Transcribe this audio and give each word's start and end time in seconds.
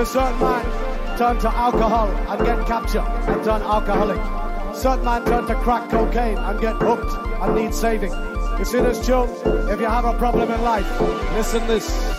a 0.00 0.06
certain 0.06 0.40
man 0.40 1.18
turned 1.18 1.40
to 1.40 1.54
alcohol 1.54 2.08
and 2.08 2.46
get 2.46 2.66
captured 2.66 3.04
and 3.28 3.44
turn 3.44 3.60
alcoholic. 3.60 4.18
Certain 4.74 5.04
man 5.04 5.22
turned 5.26 5.46
to 5.46 5.54
crack 5.56 5.90
cocaine 5.90 6.38
and 6.38 6.58
get 6.58 6.76
hooked 6.76 7.12
and 7.42 7.54
need 7.54 7.74
saving. 7.74 8.12
You 8.58 8.64
see 8.64 8.80
this 8.80 9.04
tune? 9.04 9.28
If 9.68 9.78
you 9.78 9.86
have 9.86 10.06
a 10.06 10.16
problem 10.16 10.50
in 10.50 10.62
life, 10.62 10.88
listen 11.34 11.66
this. 11.66 12.09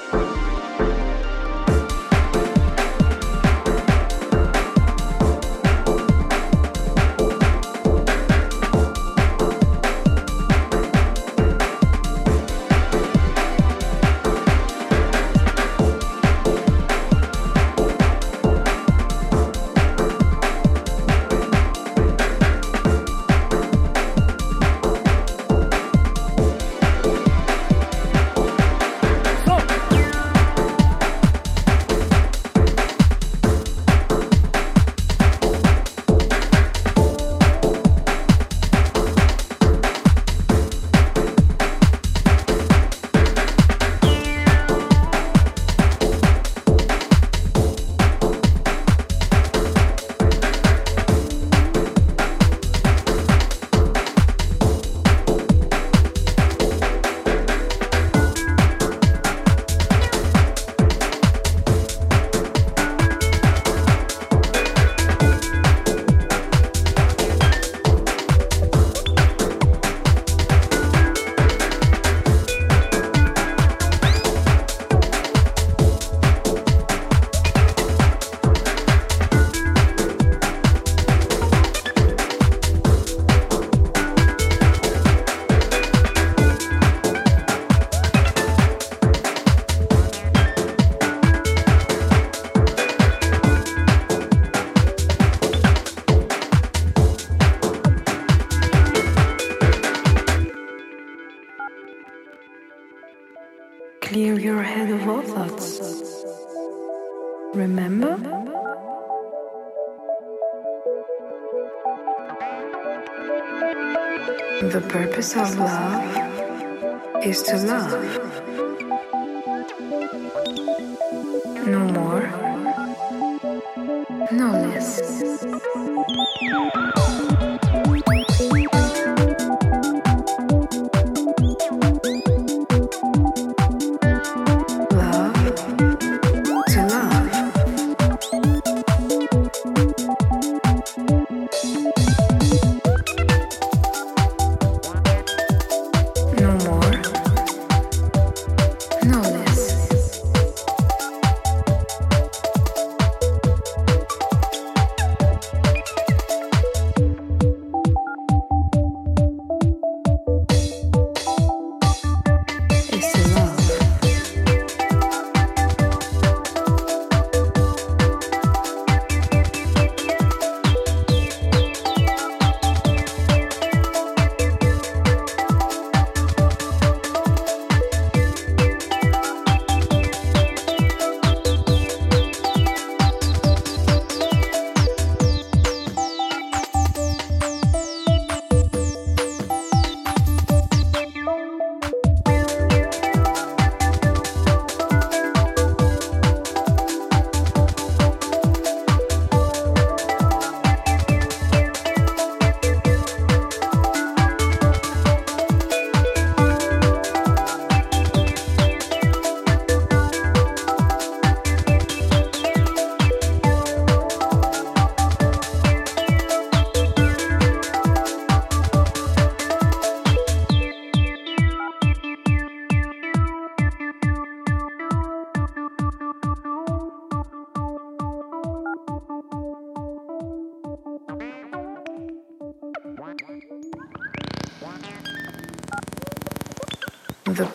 Purpose 114.79 115.35
of 115.35 115.57
love 115.57 117.25
is 117.25 117.43
to 117.43 117.57
love. 117.57 118.20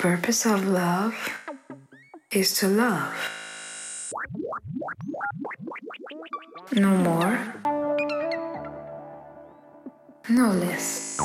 Purpose 0.07 0.47
of 0.47 0.69
love 0.69 1.17
is 2.31 2.55
to 2.59 2.69
love. 2.69 3.13
No 6.73 6.91
more, 6.97 7.35
no 10.29 10.53
less. 10.53 11.19